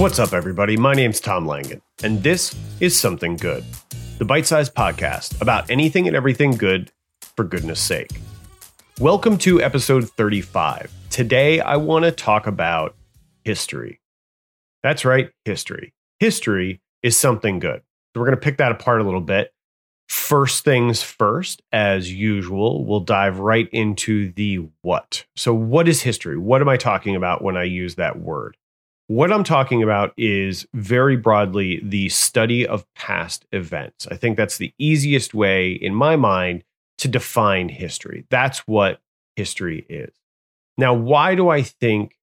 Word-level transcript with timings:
What's 0.00 0.18
up, 0.18 0.32
everybody? 0.32 0.78
My 0.78 0.94
name's 0.94 1.20
Tom 1.20 1.44
Langen, 1.44 1.82
and 2.02 2.22
this 2.22 2.56
is 2.80 2.98
Something 2.98 3.36
Good, 3.36 3.62
the 4.16 4.24
bite 4.24 4.46
sized 4.46 4.74
podcast 4.74 5.38
about 5.42 5.70
anything 5.70 6.06
and 6.06 6.16
everything 6.16 6.52
good 6.52 6.90
for 7.36 7.44
goodness 7.44 7.80
sake. 7.80 8.18
Welcome 8.98 9.36
to 9.36 9.60
episode 9.60 10.08
35. 10.08 10.90
Today, 11.10 11.60
I 11.60 11.76
want 11.76 12.06
to 12.06 12.12
talk 12.12 12.46
about 12.46 12.96
history. 13.44 14.00
That's 14.82 15.04
right, 15.04 15.28
history. 15.44 15.92
History 16.18 16.80
is 17.02 17.18
something 17.18 17.58
good. 17.58 17.82
So, 18.14 18.20
we're 18.20 18.26
going 18.26 18.38
to 18.38 18.42
pick 18.42 18.56
that 18.56 18.72
apart 18.72 19.02
a 19.02 19.04
little 19.04 19.20
bit. 19.20 19.52
First 20.08 20.64
things 20.64 21.02
first, 21.02 21.60
as 21.72 22.10
usual, 22.10 22.86
we'll 22.86 23.00
dive 23.00 23.38
right 23.38 23.68
into 23.70 24.32
the 24.32 24.66
what. 24.80 25.26
So, 25.36 25.52
what 25.52 25.88
is 25.88 26.00
history? 26.00 26.38
What 26.38 26.62
am 26.62 26.70
I 26.70 26.78
talking 26.78 27.16
about 27.16 27.44
when 27.44 27.58
I 27.58 27.64
use 27.64 27.96
that 27.96 28.18
word? 28.18 28.56
What 29.10 29.32
I'm 29.32 29.42
talking 29.42 29.82
about 29.82 30.14
is 30.16 30.68
very 30.72 31.16
broadly 31.16 31.80
the 31.82 32.10
study 32.10 32.64
of 32.64 32.86
past 32.94 33.44
events. 33.50 34.06
I 34.08 34.14
think 34.14 34.36
that's 34.36 34.58
the 34.58 34.72
easiest 34.78 35.34
way, 35.34 35.72
in 35.72 35.96
my 35.96 36.14
mind, 36.14 36.62
to 36.98 37.08
define 37.08 37.70
history. 37.70 38.24
That's 38.30 38.60
what 38.68 39.00
history 39.34 39.84
is. 39.88 40.14
Now, 40.78 40.94
why 40.94 41.34
do 41.34 41.48
I 41.48 41.62
think 41.62 42.16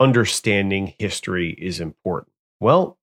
understanding 0.00 0.94
history 0.98 1.50
is 1.50 1.78
important? 1.78 2.32
Well, 2.58 2.98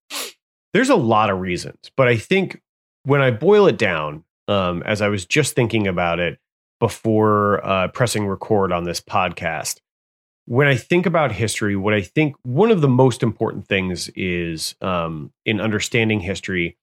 there's 0.73 0.89
a 0.89 0.95
lot 0.95 1.29
of 1.29 1.39
reasons, 1.39 1.89
but 1.95 2.09
I 2.09 2.17
think 2.17 2.61
when 3.03 3.21
I 3.21 3.31
boil 3.31 3.65
it 3.65 3.77
down, 3.77 4.25
um, 4.49 4.83
as 4.83 5.01
I 5.01 5.07
was 5.07 5.25
just 5.25 5.55
thinking 5.55 5.87
about 5.87 6.19
it 6.19 6.37
before 6.81 7.65
uh, 7.65 7.87
pressing 7.87 8.27
record 8.27 8.73
on 8.73 8.83
this 8.83 8.99
podcast, 8.99 9.79
when 10.51 10.67
I 10.67 10.75
think 10.75 11.05
about 11.05 11.31
history, 11.31 11.77
what 11.77 11.93
I 11.93 12.01
think 12.01 12.35
one 12.43 12.71
of 12.71 12.81
the 12.81 12.89
most 12.89 13.23
important 13.23 13.67
things 13.67 14.09
is 14.09 14.75
um, 14.81 15.31
in 15.45 15.61
understanding 15.61 16.19
history 16.19 16.77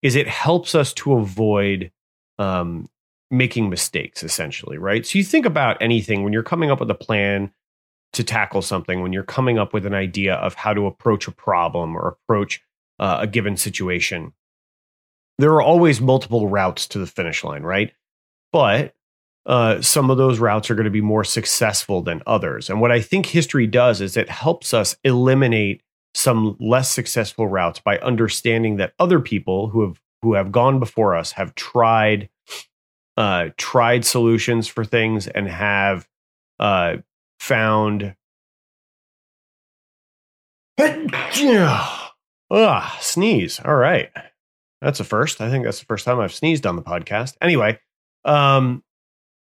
is 0.00 0.16
it 0.16 0.26
helps 0.26 0.74
us 0.74 0.94
to 0.94 1.12
avoid 1.12 1.92
um, 2.38 2.88
making 3.30 3.68
mistakes, 3.68 4.22
essentially, 4.22 4.78
right? 4.78 5.04
So 5.04 5.18
you 5.18 5.24
think 5.24 5.44
about 5.44 5.76
anything 5.82 6.24
when 6.24 6.32
you're 6.32 6.42
coming 6.42 6.70
up 6.70 6.80
with 6.80 6.90
a 6.90 6.94
plan 6.94 7.52
to 8.14 8.24
tackle 8.24 8.62
something, 8.62 9.02
when 9.02 9.12
you're 9.12 9.22
coming 9.22 9.58
up 9.58 9.74
with 9.74 9.84
an 9.84 9.92
idea 9.92 10.36
of 10.36 10.54
how 10.54 10.72
to 10.72 10.86
approach 10.86 11.28
a 11.28 11.32
problem 11.32 11.94
or 11.94 12.08
approach 12.08 12.62
uh, 12.98 13.18
a 13.20 13.26
given 13.26 13.58
situation 13.58 14.32
there 15.40 15.52
are 15.52 15.62
always 15.62 16.02
multiple 16.02 16.48
routes 16.48 16.86
to 16.88 16.98
the 16.98 17.06
finish 17.06 17.42
line, 17.42 17.62
right? 17.62 17.94
But 18.52 18.94
uh, 19.46 19.80
some 19.80 20.10
of 20.10 20.18
those 20.18 20.38
routes 20.38 20.70
are 20.70 20.74
going 20.74 20.84
to 20.84 20.90
be 20.90 21.00
more 21.00 21.24
successful 21.24 22.02
than 22.02 22.22
others. 22.26 22.68
And 22.68 22.80
what 22.80 22.92
I 22.92 23.00
think 23.00 23.26
history 23.26 23.66
does 23.66 24.00
is 24.00 24.16
it 24.16 24.28
helps 24.28 24.74
us 24.74 24.96
eliminate 25.04 25.82
some 26.14 26.56
less 26.60 26.90
successful 26.90 27.46
routes 27.46 27.80
by 27.80 27.98
understanding 27.98 28.76
that 28.76 28.92
other 28.98 29.20
people 29.20 29.68
who 29.68 29.82
have 29.82 30.00
who 30.22 30.34
have 30.34 30.52
gone 30.52 30.78
before 30.78 31.16
us 31.16 31.32
have 31.32 31.54
tried 31.54 32.28
uh, 33.16 33.48
tried 33.56 34.04
solutions 34.04 34.68
for 34.68 34.84
things 34.84 35.26
and 35.26 35.48
have 35.48 36.06
uh, 36.58 36.96
found 37.38 38.14
ah 42.50 42.98
sneeze. 43.00 43.60
All 43.64 43.76
right. 43.76 44.10
That's 44.80 45.00
a 45.00 45.04
first. 45.04 45.40
I 45.40 45.50
think 45.50 45.64
that's 45.64 45.80
the 45.80 45.86
first 45.86 46.04
time 46.04 46.18
I've 46.20 46.32
sneezed 46.32 46.66
on 46.66 46.76
the 46.76 46.82
podcast. 46.82 47.36
Anyway, 47.40 47.78
um, 48.24 48.82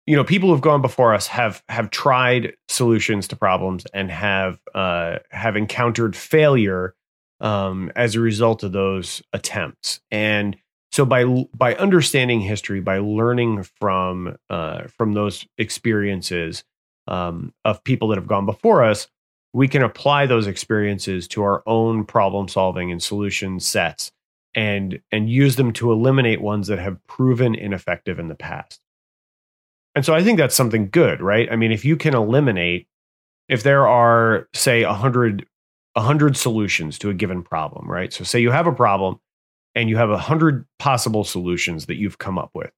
you 0.10 0.16
know, 0.16 0.24
people 0.24 0.50
who've 0.50 0.60
gone 0.60 0.82
before 0.82 1.14
us 1.14 1.28
have 1.28 1.62
have 1.70 1.92
tried 1.92 2.56
solutions 2.68 3.28
to 3.28 3.36
problems 3.36 3.86
and 3.94 4.10
have 4.10 4.60
uh, 4.74 5.20
have 5.30 5.56
encountered 5.56 6.16
failure 6.16 6.96
um, 7.42 7.92
as 7.96 8.16
a 8.16 8.20
result 8.20 8.64
of 8.64 8.72
those 8.72 9.22
attempts. 9.34 10.02
And 10.10 10.58
so, 10.92 11.06
by 11.06 11.26
by 11.54 11.76
understanding 11.76 12.42
history, 12.42 12.80
by 12.80 12.98
learning 12.98 13.62
from 13.80 14.36
uh, 14.50 14.88
from 14.98 15.14
those 15.14 15.46
experiences 15.60 16.64
um, 17.08 17.54
of 17.64 17.84
people 17.84 18.08
that 18.08 18.18
have 18.18 18.26
gone 18.26 18.48
before 18.48 18.84
us, 18.84 19.08
we 19.54 19.68
can 19.68 19.84
apply 19.84 20.26
those 20.26 20.48
experiences 20.48 21.28
to 21.28 21.44
our 21.44 21.62
own 21.68 22.04
problem 22.04 22.48
solving 22.48 22.92
and 22.92 23.04
solution 23.04 23.60
sets 23.60 24.12
and 24.56 25.02
and 25.12 25.30
use 25.30 25.56
them 25.56 25.72
to 25.74 25.92
eliminate 25.92 26.42
ones 26.42 26.66
that 26.66 26.80
have 26.80 26.98
proven 27.06 27.54
ineffective 27.54 28.18
in 28.18 28.28
the 28.28 28.34
past. 28.34 28.82
And 30.00 30.06
so 30.06 30.16
I 30.16 30.24
think 30.24 30.38
that's 30.38 30.56
something 30.56 30.90
good, 30.90 31.20
right? 31.20 31.52
I 31.52 31.58
mean, 31.58 31.74
if 31.74 31.84
you 31.84 31.98
can 31.98 32.16
eliminate 32.16 32.88
if 33.50 33.64
there 33.64 33.86
are 33.86 34.48
say 34.54 34.86
100 34.86 35.46
100 35.96 36.38
solutions 36.38 36.98
to 37.00 37.10
a 37.10 37.14
given 37.14 37.44
problem, 37.44 37.86
right? 37.92 38.14
So 38.14 38.24
say 38.24 38.40
you 38.40 38.52
have 38.52 38.66
a 38.66 38.72
problem 38.72 39.20
and 39.76 39.90
you 39.90 39.98
have 39.98 40.10
100 40.10 40.66
possible 40.78 41.26
solutions 41.26 41.88
that 41.88 41.98
you've 41.98 42.18
come 42.18 42.38
up 42.38 42.52
with. 42.54 42.72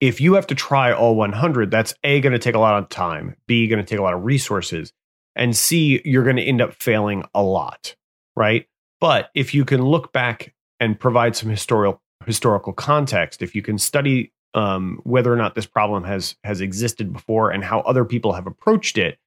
If 0.00 0.20
you 0.20 0.34
have 0.34 0.46
to 0.48 0.54
try 0.54 0.92
all 0.92 1.14
100, 1.14 1.70
that's 1.70 1.94
A 2.04 2.20
going 2.20 2.34
to 2.34 2.38
take 2.38 2.54
a 2.54 2.58
lot 2.58 2.82
of 2.82 2.90
time, 2.90 3.34
B 3.46 3.66
going 3.66 3.82
to 3.82 3.88
take 3.88 4.00
a 4.00 4.02
lot 4.02 4.12
of 4.12 4.22
resources, 4.22 4.92
and 5.34 5.56
C 5.56 6.02
you're 6.04 6.24
going 6.24 6.36
to 6.36 6.42
end 6.42 6.60
up 6.60 6.74
failing 6.74 7.24
a 7.34 7.42
lot, 7.42 7.96
right? 8.36 8.66
But 9.00 9.30
if 9.34 9.54
you 9.54 9.64
can 9.64 9.80
look 9.80 10.12
back 10.12 10.52
and 10.78 11.00
provide 11.00 11.36
some 11.36 11.48
historical 11.48 12.02
historical 12.26 12.74
context, 12.74 13.40
if 13.40 13.54
you 13.54 13.62
can 13.62 13.78
study 13.78 14.34
um, 14.54 15.00
whether 15.04 15.32
or 15.32 15.36
not 15.36 15.54
this 15.54 15.66
problem 15.66 16.04
has 16.04 16.36
has 16.44 16.60
existed 16.60 17.12
before 17.12 17.50
and 17.50 17.64
how 17.64 17.80
other 17.80 18.04
people 18.04 18.32
have 18.32 18.46
approached 18.46 18.98
it, 18.98 19.18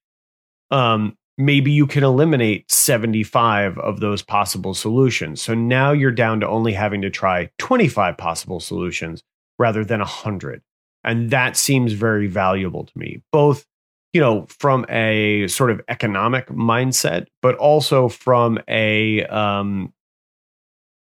um, 0.71 1.17
maybe 1.37 1.71
you 1.71 1.87
can 1.87 2.03
eliminate 2.03 2.71
75 2.71 3.77
of 3.79 3.99
those 3.99 4.21
possible 4.21 4.73
solutions. 4.73 5.41
So 5.41 5.53
now 5.53 5.91
you're 5.91 6.11
down 6.11 6.39
to 6.41 6.47
only 6.47 6.73
having 6.73 7.01
to 7.01 7.09
try 7.09 7.49
25 7.59 8.17
possible 8.17 8.59
solutions 8.59 9.23
rather 9.57 9.83
than 9.83 9.99
100. 9.99 10.61
And 11.03 11.29
that 11.31 11.57
seems 11.57 11.93
very 11.93 12.27
valuable 12.27 12.85
to 12.85 12.97
me, 12.97 13.21
both 13.31 13.65
you 14.13 14.21
know, 14.21 14.45
from 14.47 14.85
a 14.89 15.47
sort 15.47 15.71
of 15.71 15.81
economic 15.89 16.47
mindset, 16.47 17.25
but 17.41 17.55
also 17.55 18.07
from 18.07 18.59
a, 18.67 19.25
um, 19.25 19.91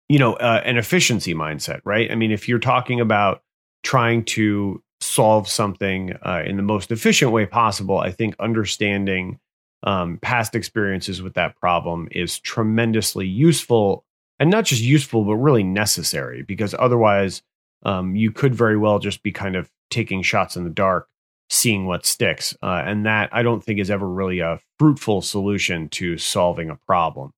you 0.09 0.19
know, 0.19 0.33
uh, 0.35 0.63
an 0.65 0.79
efficiency 0.79 1.35
mindset, 1.35 1.81
right? 1.85 2.11
I 2.11 2.15
mean, 2.15 2.33
if 2.33 2.49
you're 2.49 2.59
talking 2.59 3.01
about 3.01 3.43
trying 3.87 4.25
to 4.25 4.83
solve 5.01 5.47
something 5.49 6.13
uh, 6.25 6.43
in 6.45 6.57
the 6.57 6.63
most 6.63 6.91
efficient 6.91 7.31
way 7.31 7.47
possible, 7.47 7.99
I 7.99 8.11
think 8.11 8.35
understanding 8.41 9.39
um, 9.85 10.19
past 10.21 10.57
experiences 10.57 11.23
with 11.23 11.35
that 11.35 11.55
problem 11.55 12.09
is 12.11 12.41
tremendously 12.41 13.29
useful 13.29 14.05
and 14.41 14.51
not 14.51 14.65
just 14.65 14.83
useful, 14.83 15.25
but 15.25 15.37
really 15.37 15.63
necessary 15.63 16.43
because 16.43 16.75
otherwise 16.77 17.43
um, 17.85 18.17
you 18.17 18.33
could 18.33 18.57
very 18.57 18.77
well 18.77 18.99
just 18.99 19.23
be 19.23 19.31
kind 19.31 19.55
of 19.55 19.71
taking 19.89 20.21
shots 20.21 20.57
in 20.57 20.65
the 20.65 20.71
dark 20.71 21.07
seeing 21.49 21.87
what 21.87 22.05
sticks. 22.05 22.57
Uh, 22.61 22.83
and 22.85 23.07
that 23.07 23.29
I 23.33 23.45
don't 23.45 23.63
think 23.63 23.79
is 23.79 23.89
ever 23.89 24.09
really 24.09 24.41
a 24.41 24.59
fruitful 24.81 25.23
solution 25.23 25.89
to 25.91 26.19
solving 26.19 26.71
a 26.71 26.77
problem. 26.89 27.31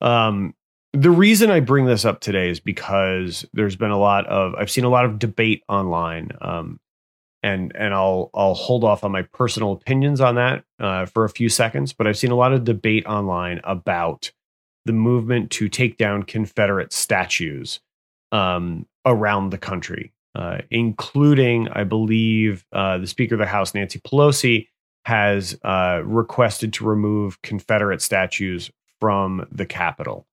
Um, 0.00 0.52
the 0.92 1.10
reason 1.10 1.50
I 1.50 1.60
bring 1.60 1.86
this 1.86 2.04
up 2.04 2.20
today 2.20 2.50
is 2.50 2.60
because 2.60 3.44
there's 3.52 3.76
been 3.76 3.90
a 3.90 3.98
lot 3.98 4.26
of 4.26 4.54
I've 4.54 4.70
seen 4.70 4.84
a 4.84 4.88
lot 4.88 5.04
of 5.04 5.18
debate 5.18 5.62
online, 5.68 6.30
um, 6.40 6.80
and 7.42 7.74
and 7.74 7.92
I'll 7.94 8.30
I'll 8.34 8.54
hold 8.54 8.84
off 8.84 9.04
on 9.04 9.12
my 9.12 9.22
personal 9.22 9.72
opinions 9.72 10.20
on 10.20 10.36
that 10.36 10.64
uh, 10.80 11.06
for 11.06 11.24
a 11.24 11.30
few 11.30 11.48
seconds. 11.48 11.92
But 11.92 12.06
I've 12.06 12.18
seen 12.18 12.30
a 12.30 12.36
lot 12.36 12.52
of 12.52 12.64
debate 12.64 13.06
online 13.06 13.60
about 13.64 14.30
the 14.84 14.92
movement 14.92 15.50
to 15.50 15.68
take 15.68 15.96
down 15.96 16.22
Confederate 16.22 16.92
statues 16.92 17.80
um, 18.32 18.86
around 19.04 19.50
the 19.50 19.58
country 19.58 20.12
uh, 20.36 20.58
including, 20.70 21.66
I 21.70 21.84
believe, 21.84 22.66
uh, 22.72 22.98
the 22.98 23.06
Speaker 23.06 23.36
of 23.36 23.38
the 23.38 23.46
House, 23.46 23.74
Nancy 23.74 23.98
Pelosi, 24.00 24.68
has 25.06 25.58
uh, 25.64 26.02
requested 26.04 26.74
to 26.74 26.84
remove 26.84 27.40
Confederate 27.40 28.02
statues 28.02 28.70
from 29.00 29.46
the 29.50 29.64
Capitol. 29.64 30.26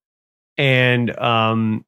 And 0.56 1.16
um, 1.18 1.84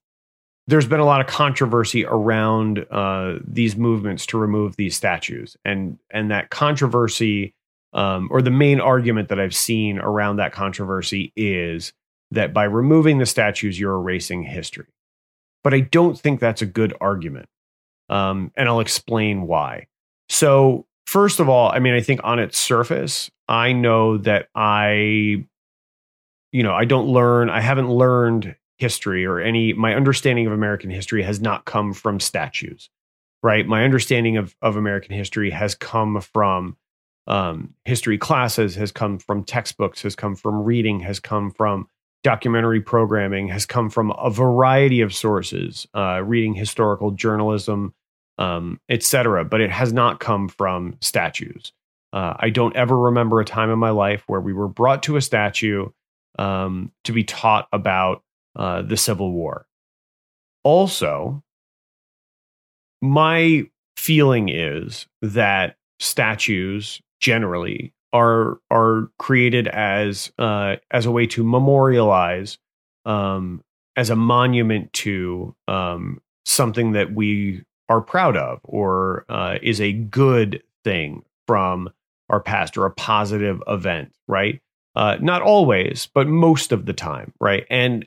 there's 0.67 0.87
been 0.87 1.01
a 1.01 1.05
lot 1.05 1.21
of 1.21 1.27
controversy 1.27 2.05
around 2.05 2.85
uh, 2.91 3.39
these 3.47 3.77
movements 3.77 4.27
to 4.27 4.39
remove 4.39 4.77
these 4.77 4.97
statues, 4.97 5.57
and 5.65 5.99
and 6.11 6.31
that 6.31 6.51
controversy, 6.51 7.55
um, 7.93 8.29
or 8.31 8.43
the 8.43 8.51
main 8.51 8.81
argument 8.81 9.29
that 9.29 9.39
I've 9.39 9.55
seen 9.55 9.99
around 9.99 10.37
that 10.37 10.53
controversy 10.53 11.33
is 11.37 11.93
that 12.33 12.53
by 12.53 12.65
removing 12.65 13.19
the 13.19 13.27
statues, 13.27 13.79
you're 13.79 13.95
erasing 13.95 14.43
history. 14.43 14.87
But 15.63 15.75
I 15.75 15.81
don't 15.81 16.19
think 16.19 16.41
that's 16.41 16.63
a 16.63 16.67
good 16.67 16.95
argument 17.01 17.49
um, 18.09 18.53
and 18.57 18.69
I'll 18.69 18.81
explain 18.81 19.47
why. 19.47 19.87
So, 20.29 20.87
first 21.07 21.41
of 21.41 21.49
all, 21.49 21.71
I 21.71 21.79
mean, 21.79 21.95
I 21.95 22.01
think 22.01 22.21
on 22.25 22.39
its 22.39 22.59
surface, 22.59 23.31
I 23.49 23.73
know 23.73 24.19
that 24.19 24.49
I, 24.55 25.45
you 26.57 26.63
know, 26.63 26.73
I 26.73 26.87
don't 26.87 27.07
learn, 27.07 27.51
I 27.51 27.61
haven't 27.61 27.91
learned 27.91 28.57
history 28.79 29.27
or 29.27 29.41
any, 29.41 29.75
my 29.75 29.95
understanding 29.95 30.47
of 30.47 30.55
American 30.55 30.89
history 30.89 31.23
has 31.23 31.39
not 31.39 31.67
come 31.67 31.93
from 31.93 32.19
statues, 32.19 32.89
right? 33.43 33.67
My 33.67 33.85
understanding 33.85 34.39
of, 34.39 34.57
of 34.63 34.75
American 34.75 35.15
history 35.15 35.51
has 35.51 35.75
come 35.75 36.19
from 36.23 36.79
um, 37.27 37.75
history 37.85 38.17
classes, 38.17 38.75
has 38.77 38.91
come 38.91 39.19
from 39.19 39.45
textbooks, 39.45 40.01
has 40.01 40.17
come 40.17 40.35
from 40.35 40.65
reading, 40.65 41.01
has 41.01 41.21
come 41.21 41.51
from 41.51 41.89
documentary 42.23 42.81
programming 42.81 43.49
has 43.49 43.67
come 43.67 43.91
from 43.91 44.11
a 44.13 44.31
variety 44.31 45.03
of 45.03 45.15
sources, 45.15 45.87
uh, 45.95 46.23
reading 46.25 46.55
historical 46.55 47.11
journalism, 47.11 47.93
um, 48.39 48.81
etc. 48.89 49.45
But 49.45 49.61
it 49.61 49.71
has 49.71 49.93
not 49.93 50.21
come 50.21 50.49
from 50.49 50.97
statues. 51.03 51.73
Uh, 52.15 52.35
I 52.39 52.49
don't 52.49 52.75
ever 52.75 52.99
remember 52.99 53.41
a 53.41 53.45
time 53.45 53.71
in 53.71 53.79
my 53.79 53.91
life 53.91 54.25
where 54.27 54.41
we 54.41 54.55
were 54.55 54.69
brought 54.69 55.03
to 55.05 55.17
a 55.17 55.21
statue 55.21 55.91
um, 56.39 56.93
to 57.05 57.13
be 57.13 57.25
taught 57.25 57.69
about 57.73 58.23
uh, 58.55 58.83
the 58.83 58.97
Civil 58.97 59.33
War. 59.33 59.67
Also, 60.65 61.43
my 63.03 63.65
feeling 63.97 64.49
is 64.49 65.07
that 65.23 65.77
statues 66.01 67.01
generally 67.21 67.93
are 68.13 68.59
are 68.71 69.11
created 69.19 69.69
as 69.69 70.33
uh, 70.39 70.77
as 70.91 71.07
a 71.07 71.11
way 71.11 71.27
to 71.27 71.45
memorialize 71.45 72.59
um, 73.05 73.63
as 73.97 74.11
a 74.11 74.17
monument 74.17 74.93
to 74.93 75.55
um, 75.69 76.21
something 76.45 76.93
that 76.93 77.15
we 77.15 77.63
are 77.89 78.01
proud 78.01 78.37
of 78.37 78.61
or 78.65 79.25
uh, 79.29 79.59
is 79.63 79.81
a 79.81 79.93
good 79.93 80.63
thing 80.85 81.23
from 81.47 81.89
our 82.29 82.41
past 82.41 82.77
or 82.77 82.87
a 82.87 82.91
positive 82.91 83.63
event, 83.69 84.13
right? 84.27 84.61
Uh, 84.97 85.19
not 85.21 85.43
always, 85.43 86.09
but 86.15 86.27
most 86.27 86.73
of 86.73 86.87
the 86.87 86.95
time, 86.95 87.33
right? 87.39 87.67
And 87.69 88.07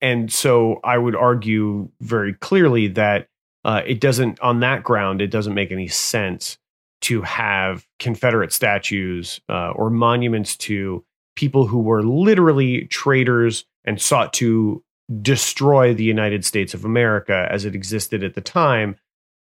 and 0.00 0.32
so 0.32 0.80
I 0.82 0.96
would 0.96 1.14
argue 1.14 1.90
very 2.00 2.32
clearly 2.32 2.88
that 2.88 3.28
uh, 3.64 3.82
it 3.86 4.00
doesn't 4.00 4.40
on 4.40 4.60
that 4.60 4.82
ground 4.82 5.20
it 5.20 5.30
doesn't 5.30 5.52
make 5.52 5.70
any 5.70 5.86
sense 5.86 6.56
to 7.02 7.20
have 7.20 7.86
Confederate 7.98 8.52
statues 8.52 9.40
uh, 9.50 9.70
or 9.72 9.90
monuments 9.90 10.56
to 10.56 11.04
people 11.36 11.66
who 11.66 11.80
were 11.80 12.02
literally 12.02 12.86
traitors 12.86 13.66
and 13.84 14.00
sought 14.00 14.32
to 14.34 14.82
destroy 15.20 15.92
the 15.92 16.04
United 16.04 16.44
States 16.44 16.72
of 16.72 16.86
America 16.86 17.46
as 17.50 17.66
it 17.66 17.74
existed 17.74 18.24
at 18.24 18.34
the 18.34 18.40
time. 18.40 18.96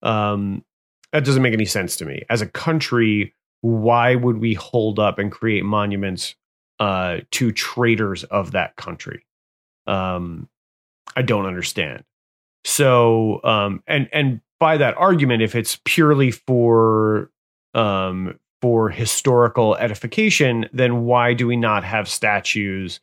Um, 0.02 0.64
that 1.12 1.24
doesn't 1.24 1.42
make 1.42 1.54
any 1.54 1.64
sense 1.64 1.96
to 1.96 2.04
me. 2.04 2.22
As 2.30 2.42
a 2.42 2.46
country, 2.46 3.34
why 3.60 4.14
would 4.14 4.38
we 4.38 4.54
hold 4.54 4.98
up 4.98 5.18
and 5.18 5.32
create 5.32 5.64
monuments 5.64 6.34
uh, 6.78 7.18
to 7.32 7.52
traitors 7.52 8.24
of 8.24 8.52
that 8.52 8.76
country? 8.76 9.24
Um, 9.86 10.48
I 11.16 11.22
don't 11.22 11.46
understand. 11.46 12.04
So, 12.64 13.40
um, 13.44 13.82
and 13.86 14.08
and 14.12 14.40
by 14.58 14.76
that 14.76 14.96
argument, 14.96 15.42
if 15.42 15.54
it's 15.54 15.78
purely 15.84 16.32
for 16.32 17.30
um, 17.74 18.38
for 18.60 18.88
historical 18.90 19.76
edification, 19.76 20.68
then 20.72 21.04
why 21.04 21.34
do 21.34 21.46
we 21.46 21.56
not 21.56 21.84
have 21.84 22.08
statues 22.08 22.98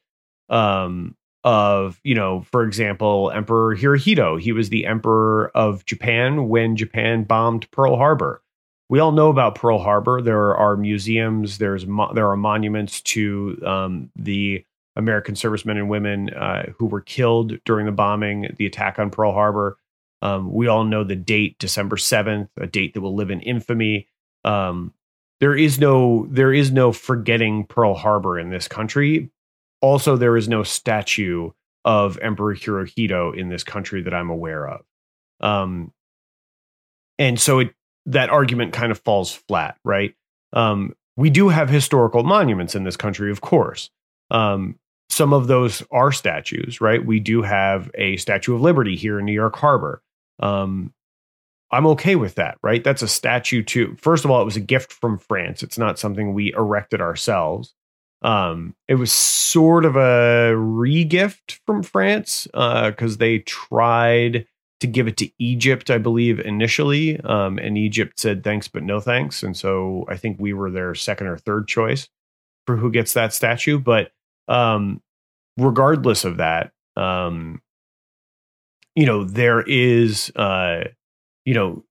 um, 0.49 1.15
of, 1.45 1.99
you 2.03 2.15
know, 2.15 2.41
for 2.51 2.63
example, 2.63 3.31
Emperor 3.31 3.75
Hirohito? 3.75 4.39
He 4.39 4.51
was 4.51 4.69
the 4.69 4.85
emperor 4.85 5.51
of 5.55 5.85
Japan 5.85 6.49
when 6.49 6.75
Japan 6.75 7.23
bombed 7.23 7.71
Pearl 7.71 7.95
Harbor. 7.95 8.42
We 8.89 8.99
all 8.99 9.11
know 9.11 9.29
about 9.29 9.55
Pearl 9.55 9.79
Harbor. 9.79 10.21
There 10.21 10.55
are 10.55 10.77
museums. 10.77 11.57
There's 11.57 11.85
mo- 11.87 12.13
there 12.13 12.29
are 12.29 12.37
monuments 12.37 13.01
to 13.01 13.59
um, 13.65 14.11
the 14.15 14.65
American 14.95 15.35
servicemen 15.35 15.77
and 15.77 15.89
women 15.89 16.29
uh, 16.29 16.71
who 16.77 16.85
were 16.85 17.01
killed 17.01 17.53
during 17.65 17.85
the 17.85 17.91
bombing, 17.91 18.53
the 18.57 18.65
attack 18.65 18.99
on 18.99 19.09
Pearl 19.09 19.33
Harbor. 19.33 19.77
Um, 20.21 20.53
we 20.53 20.67
all 20.67 20.83
know 20.83 21.03
the 21.03 21.15
date, 21.15 21.57
December 21.59 21.97
seventh, 21.97 22.49
a 22.57 22.67
date 22.67 22.93
that 22.93 23.01
will 23.01 23.15
live 23.15 23.31
in 23.31 23.41
infamy 23.41 24.07
um, 24.45 24.93
there 25.39 25.55
is 25.55 25.79
no 25.79 26.27
there 26.29 26.53
is 26.53 26.71
no 26.71 26.91
forgetting 26.91 27.65
Pearl 27.65 27.93
Harbor 27.95 28.39
in 28.39 28.49
this 28.49 28.67
country. 28.67 29.29
Also, 29.81 30.15
there 30.15 30.37
is 30.37 30.47
no 30.47 30.63
statue 30.63 31.51
of 31.83 32.17
Emperor 32.19 32.55
Hirohito 32.55 33.37
in 33.37 33.49
this 33.49 33.63
country 33.63 34.01
that 34.03 34.13
I'm 34.13 34.29
aware 34.29 34.67
of. 34.67 34.85
Um, 35.41 35.91
and 37.19 37.39
so 37.39 37.59
it, 37.59 37.73
that 38.05 38.29
argument 38.29 38.73
kind 38.73 38.91
of 38.91 38.99
falls 38.99 39.33
flat, 39.33 39.77
right? 39.83 40.15
Um, 40.51 40.95
we 41.15 41.29
do 41.29 41.49
have 41.49 41.69
historical 41.69 42.23
monuments 42.23 42.75
in 42.75 42.83
this 42.83 42.97
country, 42.97 43.31
of 43.31 43.41
course. 43.41 43.89
Um, 44.31 44.79
some 45.09 45.33
of 45.33 45.47
those 45.47 45.83
are 45.91 46.11
statues, 46.11 46.81
right? 46.81 47.05
We 47.05 47.19
do 47.19 47.43
have 47.43 47.91
a 47.95 48.17
Statue 48.17 48.55
of 48.55 48.61
Liberty 48.61 48.95
here 48.95 49.19
in 49.19 49.25
New 49.25 49.33
York 49.33 49.55
Harbor. 49.55 50.01
Um, 50.39 50.93
I'm 51.71 51.87
okay 51.87 52.15
with 52.15 52.35
that, 52.35 52.57
right? 52.61 52.83
That's 52.83 53.01
a 53.01 53.07
statue 53.07 53.63
too. 53.63 53.95
First 53.99 54.25
of 54.25 54.31
all, 54.31 54.41
it 54.41 54.45
was 54.45 54.55
a 54.55 54.61
gift 54.61 54.91
from 54.93 55.17
France. 55.17 55.63
It's 55.63 55.77
not 55.77 55.99
something 55.99 56.33
we 56.33 56.53
erected 56.53 57.01
ourselves. 57.01 57.73
Um, 58.21 58.75
it 58.87 58.95
was 58.95 59.11
sort 59.11 59.85
of 59.85 59.95
a 59.95 60.53
regift 60.55 61.59
from 61.65 61.83
France 61.83 62.47
because 62.53 63.15
uh, 63.15 63.19
they 63.19 63.39
tried 63.39 64.47
to 64.83 64.87
give 64.87 65.07
it 65.07 65.17
to 65.17 65.29
Egypt, 65.39 65.89
I 65.89 65.97
believe, 65.97 66.39
initially. 66.39 67.19
Um, 67.21 67.57
and 67.57 67.77
Egypt 67.77 68.19
said 68.19 68.43
thanks, 68.43 68.67
but 68.67 68.83
no 68.83 68.99
thanks. 68.99 69.41
And 69.41 69.57
so 69.57 70.05
I 70.07 70.17
think 70.17 70.37
we 70.39 70.53
were 70.53 70.69
their 70.69 70.93
second 70.93 71.27
or 71.27 71.37
third 71.37 71.67
choice 71.67 72.07
for 72.67 72.77
who 72.77 72.91
gets 72.91 73.13
that 73.13 73.33
statue. 73.33 73.79
But 73.79 74.11
um, 74.47 75.01
regardless 75.57 76.25
of 76.25 76.37
that, 76.37 76.71
um, 76.95 77.61
you 78.95 79.05
know, 79.05 79.23
there 79.23 79.61
is. 79.61 80.31
Uh, 80.35 80.85
you 81.45 81.53
know 81.53 81.83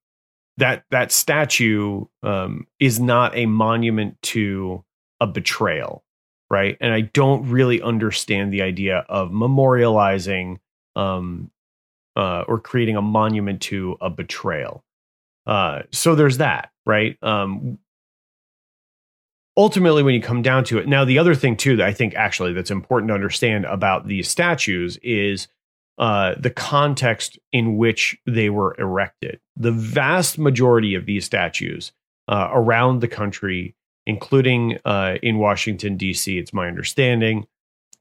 that 0.57 0.83
that 0.91 1.11
statue 1.11 2.05
um, 2.21 2.67
is 2.79 2.99
not 2.99 3.35
a 3.35 3.45
monument 3.45 4.21
to 4.21 4.83
a 5.19 5.27
betrayal, 5.27 6.03
right? 6.49 6.77
And 6.79 6.93
I 6.93 7.01
don't 7.01 7.49
really 7.49 7.81
understand 7.81 8.53
the 8.53 8.61
idea 8.61 9.05
of 9.09 9.31
memorializing 9.31 10.59
um, 10.95 11.49
uh, 12.15 12.43
or 12.47 12.59
creating 12.59 12.95
a 12.95 13.01
monument 13.01 13.61
to 13.61 13.97
a 14.01 14.09
betrayal. 14.09 14.83
Uh, 15.45 15.83
so 15.91 16.15
there's 16.15 16.37
that, 16.37 16.71
right? 16.85 17.17
Um, 17.21 17.79
ultimately, 19.57 20.03
when 20.03 20.15
you 20.15 20.21
come 20.21 20.41
down 20.41 20.63
to 20.65 20.77
it, 20.77 20.87
now 20.87 21.05
the 21.05 21.19
other 21.19 21.35
thing 21.35 21.57
too 21.57 21.75
that 21.77 21.87
I 21.87 21.93
think 21.93 22.15
actually 22.15 22.53
that's 22.53 22.71
important 22.71 23.09
to 23.09 23.13
understand 23.13 23.65
about 23.65 24.07
these 24.07 24.29
statues 24.29 24.97
is 25.03 25.47
uh, 25.97 26.35
the 26.39 26.49
context 26.49 27.37
in 27.51 27.77
which 27.77 28.17
they 28.25 28.49
were 28.49 28.75
erected. 28.79 29.39
The 29.55 29.71
vast 29.71 30.39
majority 30.39 30.95
of 30.95 31.05
these 31.05 31.25
statues 31.25 31.91
uh, 32.27 32.49
around 32.51 33.01
the 33.01 33.07
country, 33.07 33.75
including 34.05 34.79
uh, 34.85 35.17
in 35.21 35.37
Washington, 35.37 35.97
D.C., 35.97 36.37
it's 36.37 36.53
my 36.53 36.67
understanding. 36.67 37.45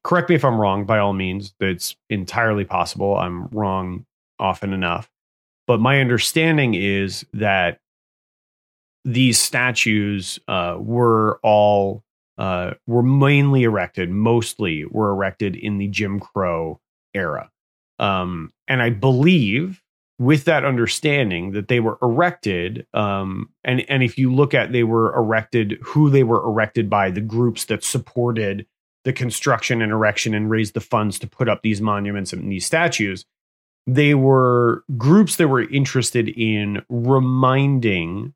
Correct 0.05 0.31
me 0.31 0.37
if 0.37 0.45
I'm 0.45 0.61
wrong, 0.61 0.85
by 0.85 0.99
all 0.99 1.13
means, 1.13 1.55
that's 1.61 1.95
entirely 2.09 2.65
possible. 2.65 3.17
I'm 3.17 3.47
wrong 3.49 4.07
often 4.43 4.73
enough. 4.73 5.11
But 5.67 5.81
my 5.81 6.01
understanding 6.01 6.75
is 6.75 7.25
that 7.33 7.79
these 9.05 9.39
statues 9.39 10.39
uh, 10.49 10.77
were 10.79 11.39
all 11.43 12.05
uh, 12.39 12.73
were 12.87 13.03
mainly 13.03 13.63
erected, 13.63 14.11
mostly 14.11 14.85
were 14.87 15.11
erected 15.11 15.55
in 15.55 15.79
the 15.79 15.89
Jim 15.89 16.19
Crow 16.19 16.81
era. 17.15 17.51
Um, 17.99 18.53
and 18.67 18.83
I 18.83 18.91
believe 18.91 19.83
with 20.19 20.45
that 20.45 20.65
understanding 20.65 21.53
that 21.53 21.69
they 21.69 21.81
were 21.81 21.99
erected, 22.03 22.87
um, 22.95 23.51
and 23.65 23.89
and 23.89 24.03
if 24.03 24.19
you 24.19 24.33
look 24.33 24.55
at 24.55 24.73
they 24.73 24.85
were 24.85 25.15
erected, 25.15 25.79
who 25.83 26.11
they 26.11 26.23
were 26.23 26.43
erected 26.45 26.89
by, 26.89 27.11
the 27.11 27.21
groups 27.21 27.65
that 27.67 27.85
supported 27.85 28.67
the 29.05 29.13
construction 29.13 29.83
and 29.83 29.91
erection 29.91 30.33
and 30.33 30.51
raised 30.51 30.75
the 30.75 30.81
funds 30.81 31.19
to 31.19 31.27
put 31.27 31.49
up 31.49 31.63
these 31.63 31.81
monuments 31.81 32.33
and 32.33 32.51
these 32.51 32.67
statues, 32.67 33.25
they 33.87 34.15
were 34.15 34.85
groups 34.97 35.37
that 35.37 35.49
were 35.49 35.69
interested 35.69 36.29
in 36.29 36.83
reminding 36.89 38.35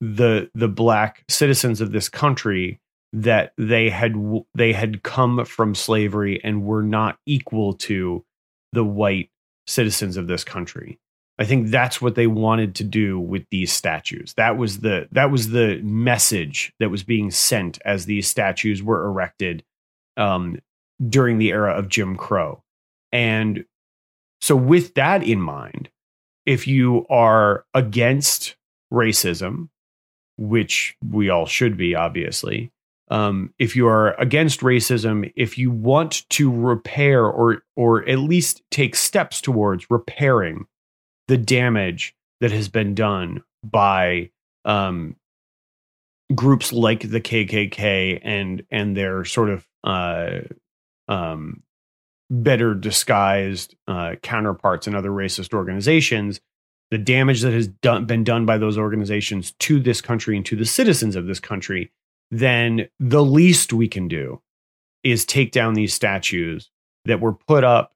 the 0.00 0.50
the 0.54 0.68
black 0.68 1.24
citizens 1.28 1.80
of 1.80 1.92
this 1.92 2.08
country 2.08 2.80
that 3.12 3.52
they 3.56 3.88
had 3.88 4.14
they 4.54 4.72
had 4.72 5.02
come 5.02 5.44
from 5.44 5.74
slavery 5.74 6.40
and 6.42 6.64
were 6.64 6.82
not 6.82 7.18
equal 7.26 7.72
to 7.74 8.24
the 8.72 8.84
white 8.84 9.30
citizens 9.66 10.16
of 10.16 10.26
this 10.26 10.44
country. 10.44 10.98
I 11.38 11.44
think 11.44 11.68
that's 11.68 12.00
what 12.00 12.14
they 12.14 12.26
wanted 12.26 12.76
to 12.76 12.84
do 12.84 13.18
with 13.18 13.44
these 13.50 13.72
statues. 13.72 14.34
That 14.34 14.56
was 14.56 14.80
the 14.80 15.08
that 15.12 15.30
was 15.30 15.50
the 15.50 15.80
message 15.82 16.72
that 16.80 16.90
was 16.90 17.02
being 17.02 17.30
sent 17.30 17.78
as 17.84 18.06
these 18.06 18.28
statues 18.28 18.82
were 18.82 19.04
erected 19.04 19.64
um, 20.16 20.58
during 21.08 21.38
the 21.38 21.50
era 21.50 21.72
of 21.72 21.88
Jim 21.88 22.16
Crow. 22.16 22.62
And 23.10 23.64
so, 24.44 24.54
with 24.54 24.92
that 24.92 25.22
in 25.22 25.40
mind, 25.40 25.88
if 26.44 26.68
you 26.68 27.06
are 27.08 27.64
against 27.72 28.56
racism, 28.92 29.70
which 30.36 30.98
we 31.02 31.30
all 31.30 31.46
should 31.46 31.78
be, 31.78 31.94
obviously, 31.94 32.70
um, 33.08 33.54
if 33.58 33.74
you 33.74 33.88
are 33.88 34.12
against 34.20 34.60
racism, 34.60 35.32
if 35.34 35.56
you 35.56 35.70
want 35.70 36.28
to 36.28 36.52
repair 36.52 37.24
or 37.24 37.62
or 37.74 38.06
at 38.06 38.18
least 38.18 38.60
take 38.70 38.96
steps 38.96 39.40
towards 39.40 39.86
repairing 39.88 40.66
the 41.26 41.38
damage 41.38 42.14
that 42.42 42.52
has 42.52 42.68
been 42.68 42.94
done 42.94 43.42
by 43.62 44.28
um, 44.66 45.16
groups 46.34 46.70
like 46.70 47.00
the 47.10 47.22
KKK 47.22 48.20
and 48.22 48.62
and 48.70 48.94
their 48.94 49.24
sort 49.24 49.48
of 49.48 49.66
uh, 49.84 50.40
um, 51.08 51.62
better 52.30 52.74
disguised 52.74 53.74
uh, 53.86 54.14
counterparts 54.22 54.86
in 54.86 54.94
other 54.94 55.10
racist 55.10 55.54
organizations, 55.54 56.40
the 56.90 56.98
damage 56.98 57.42
that 57.42 57.52
has 57.52 57.68
done, 57.68 58.06
been 58.06 58.24
done 58.24 58.46
by 58.46 58.58
those 58.58 58.78
organizations 58.78 59.52
to 59.58 59.80
this 59.80 60.00
country 60.00 60.36
and 60.36 60.46
to 60.46 60.56
the 60.56 60.64
citizens 60.64 61.16
of 61.16 61.26
this 61.26 61.40
country, 61.40 61.92
then 62.30 62.88
the 62.98 63.24
least 63.24 63.72
we 63.72 63.88
can 63.88 64.08
do 64.08 64.40
is 65.02 65.24
take 65.24 65.52
down 65.52 65.74
these 65.74 65.92
statues 65.92 66.70
that 67.04 67.20
were 67.20 67.34
put 67.34 67.64
up 67.64 67.92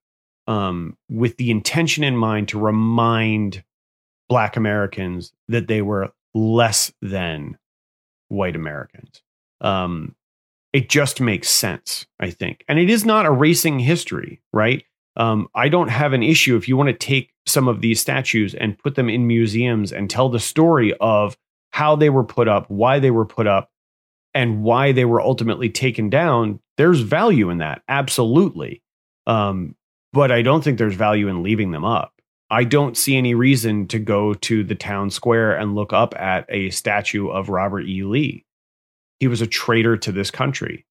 um, 0.47 0.97
with 1.09 1.37
the 1.37 1.51
intention 1.51 2.05
in 2.05 2.17
mind 2.17 2.49
to 2.49 2.59
remind 2.59 3.65
Black 4.29 4.57
Americans 4.57 5.33
that 5.49 5.69
they 5.69 5.83
were 5.83 6.13
less 6.35 6.93
than 7.01 7.59
white 8.29 8.57
Americans. 8.57 9.23
Um, 9.61 10.15
it 10.73 10.89
just 10.89 11.21
makes 11.21 11.49
sense, 11.49 12.07
I 12.21 12.31
think. 12.31 12.65
And 12.69 12.79
it 12.79 12.91
is 12.91 13.05
not 13.05 13.27
erasing 13.27 13.79
history, 13.79 14.43
right? 14.53 14.85
Um, 15.17 15.49
I 15.55 15.69
don't 15.69 15.89
have 15.89 16.13
an 16.13 16.23
issue 16.23 16.57
if 16.57 16.69
you 16.69 16.77
want 16.77 16.89
to 16.89 16.95
take 16.95 17.33
some 17.47 17.67
of 17.67 17.81
these 17.81 18.01
statues 18.01 18.55
and 18.55 18.79
put 18.79 18.95
them 18.95 19.09
in 19.09 19.27
museums 19.27 19.93
and 19.93 20.09
tell 20.09 20.29
the 20.29 20.39
story 20.39 20.95
of 21.01 21.37
how 21.73 21.97
they 21.97 22.11
were 22.11 22.25
put 22.25 22.49
up, 22.49 22.71
why 22.71 22.99
they 22.99 23.11
were 23.11 23.27
put 23.27 23.47
up, 23.47 23.71
and 24.35 24.63
why 24.63 24.93
they 24.93 25.05
were 25.05 25.21
ultimately 25.21 25.71
taken 25.71 26.11
down. 26.11 26.61
There's 26.77 27.01
value 27.01 27.51
in 27.51 27.59
that, 27.59 27.83
absolutely. 27.89 28.83
Um, 29.27 29.75
but 30.13 30.31
I 30.31 30.43
don't 30.43 30.63
think 30.63 30.79
there's 30.79 30.95
value 30.95 31.29
in 31.29 31.43
leaving 31.43 31.71
them 31.71 31.85
up. 31.85 32.13
I 32.51 32.65
don't 32.65 32.97
see 32.97 33.17
any 33.17 33.35
reason 33.35 33.89
to 33.89 33.99
go 33.99 34.33
to 34.35 34.65
the 34.65 34.75
town 34.75 35.11
square 35.11 35.57
and 35.57 35.75
look 35.75 35.93
up 35.93 36.15
at 36.19 36.47
a 36.49 36.71
statue 36.71 37.29
of 37.29 37.49
Robert 37.49 37.83
E. 37.83 38.05
Lee. 38.05 38.45
He 39.21 39.29
was 39.29 39.41
a 39.41 39.47
traitor 39.47 39.97
to 39.97 40.13
this 40.13 40.31
country. 40.31 40.87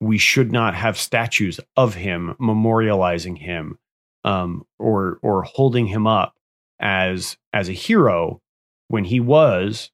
We 0.00 0.18
should 0.18 0.52
not 0.52 0.74
have 0.74 0.96
statues 0.98 1.60
of 1.76 1.94
him 1.94 2.34
memorializing 2.40 3.38
him 3.38 3.78
um, 4.24 4.66
or 4.78 5.18
or 5.22 5.42
holding 5.42 5.86
him 5.86 6.06
up 6.06 6.36
as 6.78 7.36
as 7.52 7.68
a 7.68 7.72
hero 7.72 8.40
when 8.88 9.04
he 9.04 9.20
was 9.20 9.90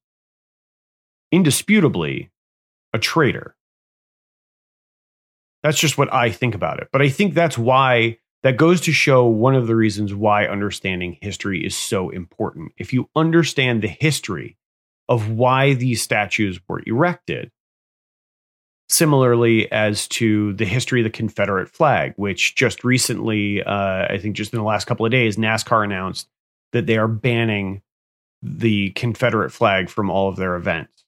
indisputably 1.33 2.31
a 2.93 2.99
traitor. 2.99 3.57
That's 5.63 5.79
just 5.79 5.97
what 5.97 6.13
I 6.13 6.31
think 6.31 6.55
about 6.55 6.81
it. 6.81 6.89
But 6.93 7.03
I 7.03 7.09
think 7.09 7.35
that's 7.35 7.57
why 7.57 8.19
that 8.43 8.59
goes 8.59 8.83
to 8.83 8.93
show 8.93 9.25
one 9.25 9.55
of 9.55 9.67
the 9.67 9.75
reasons 9.75 10.15
why 10.15 10.47
understanding 10.47 11.17
history 11.23 11.65
is 11.65 11.75
so 11.75 12.11
important. 12.11 12.73
If 12.77 12.93
you 12.93 13.09
understand 13.17 13.81
the 13.83 13.89
history 13.89 14.59
of 15.09 15.31
why 15.31 15.75
these 15.75 16.03
statues 16.03 16.61
were 16.69 16.83
erected, 16.87 17.51
similarly 18.89 19.71
as 19.73 20.09
to 20.09 20.53
the 20.55 20.65
history 20.65 21.01
of 21.01 21.05
the 21.05 21.11
Confederate 21.11 21.69
flag, 21.69 22.15
which 22.17 22.55
just 22.55 22.85
recently, 22.85 23.63
uh, 23.63 24.07
I 24.09 24.19
think 24.21 24.37
just 24.37 24.53
in 24.53 24.59
the 24.59 24.65
last 24.65 24.87
couple 24.87 25.07
of 25.07 25.13
days, 25.13 25.37
NASCAR 25.37 25.85
announced 25.85 26.29
that 26.73 26.87
they 26.87 26.97
are 26.97 27.09
banning 27.09 27.83
the 28.43 28.91
Confederate 28.91 29.51
flag 29.51 29.89
from 29.89 30.11
all 30.11 30.29
of 30.29 30.37
their 30.37 30.55
events, 30.55 31.05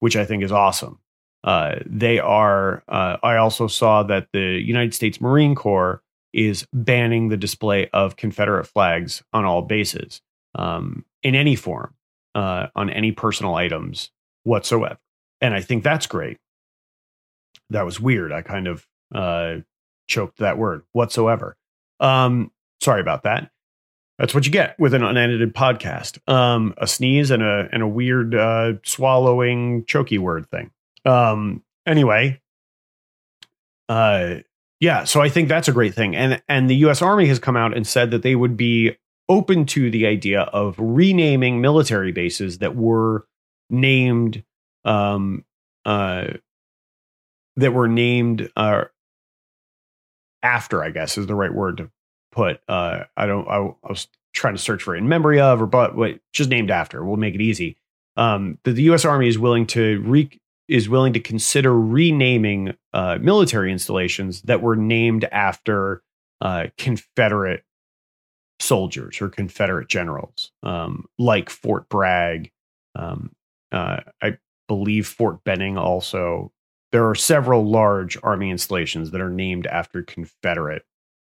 which 0.00 0.16
I 0.16 0.24
think 0.24 0.42
is 0.42 0.52
awesome. 0.52 0.98
Uh, 1.42 1.76
they 1.86 2.18
are, 2.18 2.82
uh, 2.88 3.16
I 3.22 3.36
also 3.36 3.66
saw 3.66 4.02
that 4.04 4.28
the 4.32 4.60
United 4.60 4.94
States 4.94 5.20
Marine 5.20 5.54
Corps 5.54 6.02
is 6.32 6.66
banning 6.72 7.28
the 7.28 7.36
display 7.36 7.88
of 7.92 8.16
Confederate 8.16 8.66
flags 8.66 9.22
on 9.32 9.44
all 9.44 9.62
bases 9.62 10.20
um, 10.54 11.04
in 11.22 11.34
any 11.34 11.56
form, 11.56 11.94
uh, 12.34 12.68
on 12.74 12.90
any 12.90 13.12
personal 13.12 13.54
items 13.54 14.10
whatsoever. 14.44 14.98
And 15.40 15.54
I 15.54 15.60
think 15.60 15.84
that's 15.84 16.06
great. 16.06 16.38
That 17.70 17.84
was 17.84 18.00
weird. 18.00 18.32
I 18.32 18.42
kind 18.42 18.66
of 18.66 18.86
uh, 19.14 19.56
choked 20.06 20.38
that 20.38 20.58
word 20.58 20.82
whatsoever. 20.92 21.56
Um, 21.98 22.50
sorry 22.80 23.00
about 23.00 23.22
that. 23.24 23.50
That's 24.18 24.34
what 24.34 24.44
you 24.44 24.52
get 24.52 24.78
with 24.78 24.92
an 24.92 25.02
unedited 25.02 25.54
podcast. 25.54 26.18
Um, 26.30 26.74
a 26.76 26.86
sneeze 26.86 27.30
and 27.30 27.42
a 27.42 27.68
and 27.72 27.82
a 27.82 27.88
weird 27.88 28.34
uh, 28.34 28.74
swallowing 28.84 29.86
choky 29.86 30.18
word 30.18 30.50
thing. 30.50 30.70
Um, 31.06 31.62
anyway, 31.86 32.38
uh, 33.88 34.36
yeah, 34.78 35.04
so 35.04 35.22
I 35.22 35.30
think 35.30 35.48
that's 35.48 35.68
a 35.68 35.72
great 35.72 35.94
thing. 35.94 36.14
And 36.14 36.42
and 36.48 36.68
the 36.68 36.76
US 36.76 37.00
Army 37.00 37.26
has 37.26 37.38
come 37.38 37.56
out 37.56 37.74
and 37.74 37.86
said 37.86 38.10
that 38.10 38.22
they 38.22 38.36
would 38.36 38.58
be 38.58 38.96
open 39.30 39.64
to 39.64 39.90
the 39.90 40.06
idea 40.06 40.42
of 40.42 40.74
renaming 40.78 41.60
military 41.60 42.12
bases 42.12 42.58
that 42.58 42.76
were 42.76 43.26
named 43.70 44.44
um 44.84 45.44
uh 45.86 46.24
that 47.56 47.72
were 47.72 47.88
named 47.88 48.50
uh 48.56 48.84
after, 50.42 50.82
I 50.82 50.90
guess 50.90 51.16
is 51.16 51.26
the 51.26 51.34
right 51.34 51.54
word 51.54 51.78
to 51.78 51.90
put. 52.32 52.60
Uh 52.68 53.04
I 53.16 53.26
don't 53.26 53.48
I, 53.48 53.58
I 53.58 53.88
was 53.88 54.08
trying 54.32 54.54
to 54.54 54.60
search 54.60 54.82
for 54.82 54.94
in 54.96 55.08
memory 55.08 55.40
of 55.40 55.62
or 55.62 55.66
but 55.66 55.96
what 55.96 56.18
just 56.32 56.50
named 56.50 56.70
after. 56.70 57.04
We'll 57.04 57.16
make 57.16 57.34
it 57.34 57.40
easy. 57.40 57.76
Um, 58.16 58.58
that 58.64 58.72
the 58.72 58.82
U.S. 58.84 59.04
Army 59.04 59.28
is 59.28 59.38
willing 59.38 59.66
to 59.68 60.00
re- 60.02 60.40
is 60.68 60.88
willing 60.88 61.12
to 61.12 61.20
consider 61.20 61.78
renaming 61.78 62.74
uh, 62.92 63.18
military 63.20 63.72
installations 63.72 64.42
that 64.42 64.62
were 64.62 64.76
named 64.76 65.24
after 65.32 66.02
uh, 66.40 66.66
Confederate 66.76 67.64
soldiers 68.60 69.20
or 69.20 69.28
Confederate 69.28 69.88
generals, 69.88 70.52
um, 70.62 71.06
like 71.18 71.50
Fort 71.50 71.88
Bragg. 71.88 72.50
Um, 72.94 73.32
uh, 73.72 74.00
I 74.22 74.38
believe 74.68 75.06
Fort 75.06 75.42
Benning 75.44 75.78
also. 75.78 76.52
There 76.92 77.08
are 77.08 77.14
several 77.14 77.68
large 77.68 78.18
Army 78.22 78.50
installations 78.50 79.12
that 79.12 79.20
are 79.20 79.30
named 79.30 79.66
after 79.66 80.02
Confederate 80.02 80.84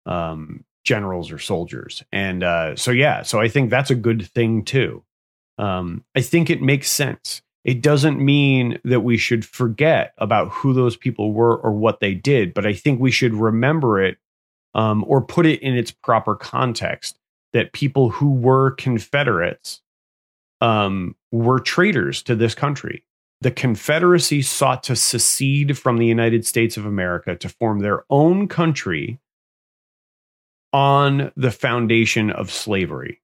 um, 0.06 0.64
generals 0.86 1.32
or 1.32 1.40
soldiers. 1.40 2.04
And 2.12 2.44
uh, 2.44 2.76
so, 2.76 2.92
yeah, 2.92 3.24
so 3.24 3.40
I 3.40 3.50
think 3.50 3.70
that's 3.70 3.92
a 3.92 3.96
good 3.96 4.26
thing 4.26 4.64
too. 4.64 5.04
Um, 5.58 6.06
I 6.16 6.22
think 6.22 6.50
it 6.50 6.62
makes 6.62 6.90
sense 6.90 7.42
it 7.64 7.82
doesn't 7.82 8.20
mean 8.20 8.80
that 8.84 9.02
we 9.02 9.18
should 9.18 9.46
forget 9.46 10.14
about 10.18 10.50
who 10.50 10.74
those 10.74 10.96
people 10.96 11.32
were 11.32 11.58
or 11.58 11.72
what 11.72 12.00
they 12.00 12.14
did, 12.14 12.54
but 12.54 12.66
I 12.66 12.74
think 12.74 13.00
we 13.00 13.12
should 13.12 13.34
remember 13.34 14.02
it 14.02 14.18
um, 14.74 15.04
or 15.08 15.22
put 15.22 15.46
it 15.46 15.62
in 15.62 15.76
its 15.76 15.92
proper 15.92 16.36
context 16.36 17.18
that 17.54 17.74
people 17.74 18.10
who 18.10 18.32
were 18.32 18.72
Confederates 18.72 19.82
um, 20.62 21.16
were 21.32 21.60
traitors 21.60 22.24
to 22.24 22.36
this 22.36 22.56
country. 22.56 23.04
The 23.42 23.52
Confederacy 23.52 24.44
sought 24.44 24.84
to 24.84 24.96
secede 24.96 25.78
from 25.78 25.98
the 25.98 26.06
United 26.06 26.46
States 26.46 26.78
of 26.78 26.86
America 26.86 27.36
to 27.36 27.50
form 27.50 27.80
their 27.80 28.06
own 28.10 28.48
country 28.48 29.20
on 30.72 31.32
the 31.36 31.52
foundation 31.52 32.30
of 32.30 32.52
slavery. 32.52 33.22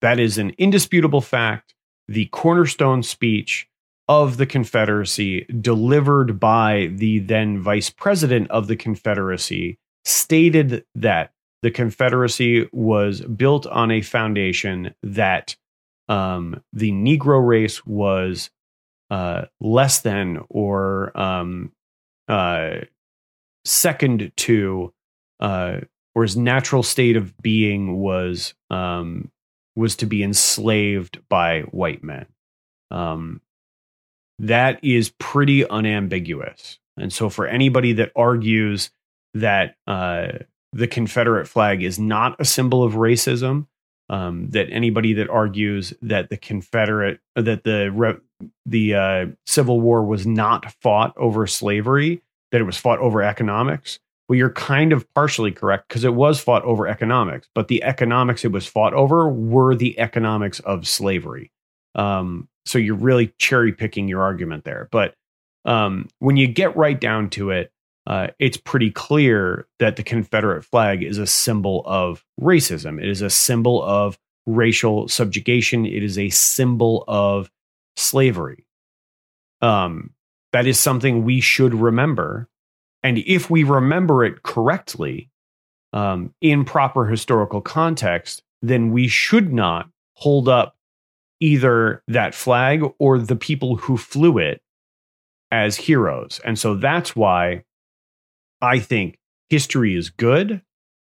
That 0.00 0.18
is 0.18 0.38
an 0.38 0.50
indisputable 0.58 1.20
fact 1.20 1.74
the 2.08 2.26
cornerstone 2.26 3.02
speech 3.02 3.68
of 4.08 4.38
the 4.38 4.46
Confederacy, 4.46 5.44
delivered 5.60 6.40
by 6.40 6.90
the 6.92 7.20
then 7.20 7.60
vice 7.60 7.90
president 7.90 8.50
of 8.50 8.66
the 8.66 8.74
Confederacy, 8.74 9.78
stated 10.04 10.84
that 10.94 11.32
the 11.62 11.70
Confederacy 11.70 12.68
was 12.72 13.20
built 13.20 13.66
on 13.66 13.90
a 13.90 14.00
foundation 14.00 14.94
that 15.02 15.56
um, 16.08 16.62
the 16.72 16.90
Negro 16.90 17.46
race 17.46 17.84
was 17.84 18.50
uh, 19.10 19.46
less 19.60 20.00
than 20.00 20.40
or 20.48 21.16
um, 21.18 21.72
uh, 22.28 22.76
second 23.64 24.32
to, 24.36 24.92
uh, 25.40 25.80
or 26.14 26.22
his 26.22 26.36
natural 26.36 26.82
state 26.82 27.16
of 27.16 27.36
being 27.38 27.98
was 27.98 28.54
um, 28.70 29.30
was 29.76 29.96
to 29.96 30.06
be 30.06 30.22
enslaved 30.22 31.20
by 31.28 31.62
white 31.62 32.02
men. 32.02 32.26
Um, 32.90 33.40
that 34.38 34.82
is 34.82 35.12
pretty 35.18 35.68
unambiguous. 35.68 36.78
And 36.96 37.12
so, 37.12 37.28
for 37.30 37.46
anybody 37.46 37.92
that 37.94 38.12
argues 38.16 38.90
that 39.34 39.76
uh, 39.86 40.28
the 40.72 40.86
Confederate 40.86 41.46
flag 41.46 41.82
is 41.82 41.98
not 41.98 42.36
a 42.40 42.44
symbol 42.44 42.82
of 42.82 42.94
racism, 42.94 43.66
um, 44.08 44.50
that 44.50 44.68
anybody 44.70 45.12
that 45.14 45.28
argues 45.28 45.94
that 46.02 46.30
the 46.30 46.36
Confederate 46.36 47.20
that 47.36 47.64
the 47.64 48.20
the 48.66 48.94
uh, 48.94 49.26
Civil 49.46 49.80
War 49.80 50.04
was 50.04 50.26
not 50.26 50.72
fought 50.82 51.14
over 51.16 51.46
slavery, 51.46 52.22
that 52.50 52.60
it 52.60 52.64
was 52.64 52.76
fought 52.76 52.98
over 52.98 53.22
economics, 53.22 53.98
well, 54.30 54.36
you're 54.36 54.50
kind 54.50 54.92
of 54.92 55.12
partially 55.12 55.50
correct 55.50 55.88
because 55.88 56.04
it 56.04 56.14
was 56.14 56.38
fought 56.38 56.62
over 56.62 56.86
economics, 56.86 57.48
but 57.52 57.66
the 57.66 57.82
economics 57.82 58.44
it 58.44 58.52
was 58.52 58.64
fought 58.64 58.94
over 58.94 59.28
were 59.28 59.74
the 59.74 59.98
economics 59.98 60.60
of 60.60 60.86
slavery. 60.86 61.50
Um, 61.96 62.48
so 62.64 62.78
you're 62.78 62.94
really 62.94 63.34
cherry 63.38 63.72
picking 63.72 64.06
your 64.06 64.22
argument 64.22 64.62
there. 64.62 64.88
But 64.92 65.14
um, 65.64 66.06
when 66.20 66.36
you 66.36 66.46
get 66.46 66.76
right 66.76 67.00
down 67.00 67.28
to 67.30 67.50
it, 67.50 67.72
uh, 68.06 68.28
it's 68.38 68.56
pretty 68.56 68.90
clear 68.90 69.66
that 69.78 69.96
the 69.96 70.02
Confederate 70.02 70.64
flag 70.64 71.02
is 71.02 71.18
a 71.18 71.26
symbol 71.26 71.82
of 71.84 72.24
racism. 72.40 73.00
It 73.00 73.08
is 73.08 73.22
a 73.22 73.30
symbol 73.30 73.82
of 73.82 74.18
racial 74.46 75.08
subjugation. 75.08 75.86
It 75.86 76.02
is 76.02 76.18
a 76.18 76.30
symbol 76.30 77.04
of 77.06 77.50
slavery. 77.96 78.66
Um, 79.60 80.10
that 80.52 80.66
is 80.66 80.78
something 80.78 81.24
we 81.24 81.40
should 81.40 81.74
remember 81.74 82.48
and 83.02 83.18
if 83.18 83.50
we 83.50 83.64
remember 83.64 84.24
it 84.24 84.42
correctly, 84.42 85.30
um, 85.92 86.34
in 86.40 86.64
proper 86.64 87.06
historical 87.06 87.60
context, 87.60 88.42
then 88.62 88.92
we 88.92 89.08
should 89.08 89.52
not 89.52 89.88
hold 90.14 90.48
up 90.48 90.76
either 91.40 92.02
that 92.06 92.34
flag 92.34 92.82
or 92.98 93.18
the 93.18 93.36
people 93.36 93.76
who 93.76 93.96
flew 93.96 94.38
it 94.38 94.62
as 95.50 95.76
heroes. 95.76 96.40
And 96.44 96.58
so 96.58 96.74
that's 96.74 97.16
why 97.16 97.64
I 98.62 98.78
think 98.78 99.18
history 99.48 99.96
is 99.96 100.10
good. 100.10 100.62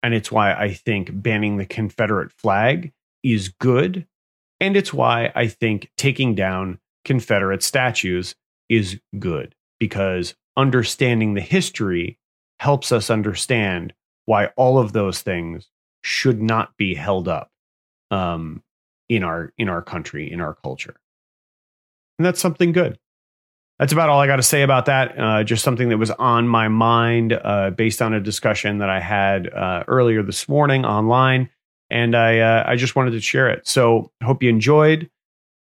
And 0.04 0.14
it's 0.14 0.32
why 0.32 0.54
I 0.54 0.74
think 0.74 1.10
banning 1.14 1.58
the 1.58 1.66
Confederate 1.66 2.32
flag 2.32 2.92
is 3.24 3.50
good. 3.50 4.08
And 4.60 4.76
it's 4.76 4.94
why 4.94 5.32
I 5.36 5.48
think 5.48 5.92
taking 5.98 6.34
down 6.36 6.80
Confederate 7.06 7.64
statues 7.64 8.36
is 8.70 9.00
good 9.20 9.56
because 9.80 10.36
understanding 10.58 11.34
the 11.34 11.42
history 11.42 12.18
helps 12.60 12.92
us 12.92 13.10
understand 13.10 13.94
why 14.26 14.48
all 14.56 14.78
of 14.78 14.94
those 14.94 15.22
things 15.22 15.70
should 16.04 16.42
not 16.42 16.76
be 16.78 16.96
held 16.96 17.28
up 17.28 17.50
um, 18.12 18.64
in 19.10 19.24
our 19.24 19.52
in 19.58 19.68
our 19.68 19.82
country 19.82 20.32
in 20.32 20.40
our 20.40 20.56
culture 20.56 20.96
and 22.18 22.26
that's 22.26 22.40
something 22.40 22.72
good 22.72 22.98
that's 23.82 23.94
about 23.94 24.10
all 24.10 24.20
I 24.20 24.28
got 24.28 24.36
to 24.36 24.44
say 24.44 24.62
about 24.62 24.86
that. 24.86 25.20
Uh, 25.20 25.44
just 25.44 25.64
something 25.64 25.90
that 25.90 25.98
was 25.98 26.12
on 26.12 26.48
my 26.48 26.68
mind 26.68 27.34
uh, 27.34 27.72
based 27.72 28.00
on 28.00 28.14
a 28.14 28.20
discussion 28.20 28.78
that 28.78 28.92
I 28.92 29.00
had 29.00 29.52
uh, 29.52 29.84
earlier 29.88 30.22
this 30.22 30.48
morning 30.48 30.86
online, 30.86 31.50
and 31.90 32.16
I 32.16 32.38
uh, 32.38 32.64
I 32.68 32.76
just 32.76 32.96
wanted 32.96 33.12
to 33.12 33.22
share 33.22 33.50
it. 33.50 33.68
So 33.68 34.12
hope 34.24 34.44
you 34.44 34.50
enjoyed. 34.50 35.10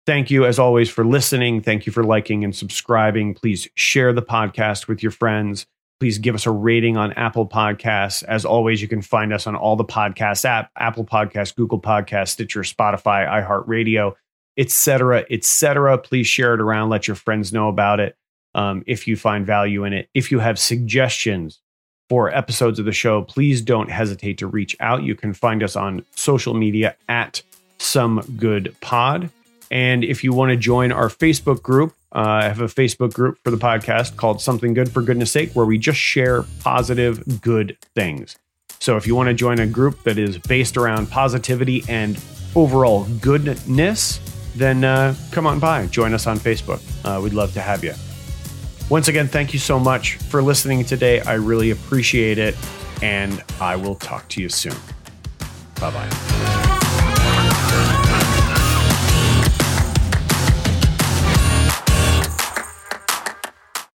Thank 0.06 0.30
you 0.30 0.46
as 0.46 0.58
always 0.58 0.88
for 0.88 1.04
listening. 1.04 1.61
Thank 1.61 1.85
you 1.85 1.92
for 1.92 2.04
liking 2.04 2.42
and 2.42 2.56
subscribing. 2.56 3.35
Please 3.35 3.68
share 3.75 4.14
the 4.14 4.23
podcast 4.23 4.88
with 4.88 5.02
your 5.02 5.12
friends. 5.12 5.66
Please 6.00 6.16
give 6.16 6.35
us 6.35 6.46
a 6.46 6.50
rating 6.50 6.96
on 6.96 7.12
Apple 7.14 7.46
Podcasts. 7.46 8.23
As 8.25 8.46
always, 8.46 8.80
you 8.80 8.88
can 8.88 9.02
find 9.02 9.30
us 9.30 9.46
on 9.46 9.54
all 9.56 9.76
the 9.76 9.85
podcast 9.85 10.46
app, 10.46 10.70
Apple 10.78 11.04
Podcasts, 11.04 11.54
Google 11.54 11.82
Podcasts, 11.82 12.28
Stitcher, 12.28 12.61
Spotify, 12.62 13.28
iHeartRadio 13.28 14.14
etc., 14.56 15.25
etc. 15.30 15.98
Please 15.98 16.26
share 16.26 16.54
it 16.54 16.60
around. 16.60 16.88
Let 16.88 17.08
your 17.08 17.14
friends 17.14 17.52
know 17.52 17.68
about 17.68 18.00
it 18.00 18.16
um, 18.54 18.82
if 18.86 19.06
you 19.06 19.16
find 19.16 19.46
value 19.46 19.84
in 19.84 19.92
it. 19.92 20.08
If 20.14 20.30
you 20.30 20.38
have 20.38 20.58
suggestions 20.58 21.60
for 22.08 22.34
episodes 22.34 22.78
of 22.78 22.84
the 22.84 22.92
show, 22.92 23.22
please 23.22 23.60
don't 23.60 23.90
hesitate 23.90 24.38
to 24.38 24.46
reach 24.46 24.76
out. 24.80 25.02
You 25.02 25.14
can 25.14 25.34
find 25.34 25.62
us 25.62 25.76
on 25.76 26.04
social 26.14 26.54
media 26.54 26.96
at 27.08 27.42
Some 27.78 28.20
Good 28.36 28.75
Pod. 28.80 29.30
And 29.70 30.04
if 30.04 30.22
you 30.22 30.32
want 30.32 30.50
to 30.50 30.56
join 30.56 30.92
our 30.92 31.08
Facebook 31.08 31.62
group, 31.62 31.94
uh, 32.14 32.20
I 32.20 32.44
have 32.44 32.60
a 32.60 32.66
Facebook 32.66 33.12
group 33.12 33.38
for 33.42 33.50
the 33.50 33.56
podcast 33.56 34.16
called 34.16 34.40
Something 34.40 34.75
Good 34.75 34.90
for 34.90 35.02
Goodness 35.02 35.32
Sake, 35.32 35.52
where 35.52 35.66
we 35.66 35.76
just 35.76 35.98
share 35.98 36.44
positive, 36.60 37.42
good 37.42 37.76
things. 37.94 38.36
So 38.78 38.96
if 38.96 39.06
you 39.06 39.16
want 39.16 39.28
to 39.28 39.34
join 39.34 39.58
a 39.58 39.66
group 39.66 40.02
that 40.04 40.18
is 40.18 40.38
based 40.38 40.76
around 40.76 41.10
positivity 41.10 41.82
and 41.88 42.18
overall 42.54 43.04
goodness, 43.20 44.20
then 44.56 44.84
uh, 44.84 45.14
come 45.30 45.46
on 45.46 45.58
by, 45.58 45.86
join 45.86 46.12
us 46.14 46.26
on 46.26 46.38
Facebook. 46.38 46.80
Uh, 47.04 47.20
we'd 47.20 47.34
love 47.34 47.52
to 47.54 47.60
have 47.60 47.84
you. 47.84 47.94
Once 48.88 49.08
again, 49.08 49.26
thank 49.28 49.52
you 49.52 49.58
so 49.58 49.78
much 49.78 50.16
for 50.16 50.42
listening 50.42 50.82
today. 50.84 51.20
I 51.20 51.34
really 51.34 51.70
appreciate 51.70 52.38
it, 52.38 52.56
and 53.02 53.44
I 53.60 53.76
will 53.76 53.96
talk 53.96 54.26
to 54.30 54.40
you 54.40 54.48
soon. 54.48 54.75
Bye 55.80 55.90
bye. 55.90 56.08